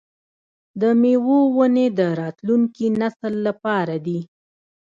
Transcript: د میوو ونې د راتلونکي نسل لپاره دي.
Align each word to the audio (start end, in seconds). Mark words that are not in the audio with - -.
د 0.81 0.83
میوو 1.01 1.39
ونې 1.57 1.87
د 1.99 2.01
راتلونکي 2.21 2.85
نسل 3.01 3.33
لپاره 3.47 3.95
دي. 4.05 4.19